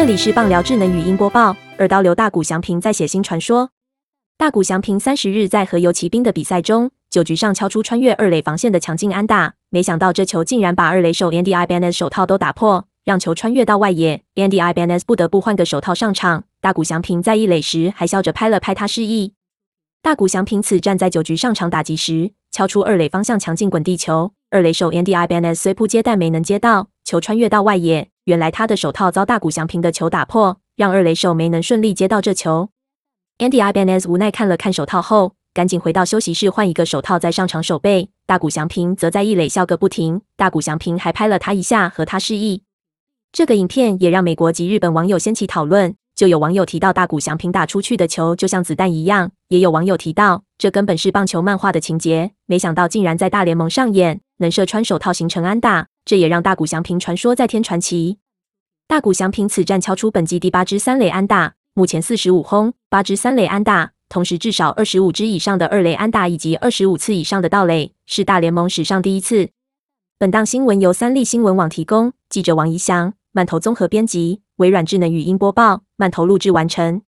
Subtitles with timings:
[0.00, 1.54] 这里是棒聊智能语音播报。
[1.76, 3.68] 二刀流大谷翔平在写新传说。
[4.38, 14.22] 大谷翔平三十日在和游骑兵的比赛中，九局上敲出穿越二垒防线的强劲安打，没想到这球竟然把二垒手 Andy Ibanez 手套都打破，让球穿越到外野。
[14.36, 16.44] Andy Ibanez 不得不换个手套上场。
[16.62, 19.34] 大谷翔平在一垒时还笑着拍了拍他示意。
[20.00, 28.10] 大谷翔平此战在九局上场打击时，敲出二垒方向强劲滚地球，二垒手 Andy Ibanez 虽扑接但没能接到，球穿越到外野。
[28.24, 32.70] 原来他的手套遭大谷翔平的球打破，让二垒手没能顺利接到这球。
[33.38, 38.10] Andy Ibanez 无奈看了看手套后，赶紧回到休息室换一个手套再上场守备。
[38.26, 42.64] 大谷翔平则在一垒笑个不停，大谷翔平还拍了他一下，和他示意。
[43.32, 55.86] 这个影片也让美国及日本网友掀起讨论，就有网友提到大谷翔平打出去的球就像子弹一样，也有网友提到这根本是棒球漫画的情节，没想到竟然在大联盟上演，能射穿手套形成安打。
[56.04, 58.18] 这也让大谷翔平传说再添传奇。
[58.86, 69.48] 大谷翔平此战敲出本季第八支三垒安打，目前四十五轰，八支三垒安打，同时至少二十五支以上的二垒安打以及二十五次以上的盗垒，是大联盟史上第一次。
[70.18, 77.00] 本档新闻由三立新闻网提供，记者王怡翔、曼头综合编辑，微软智能语音播报，慢投录制完成。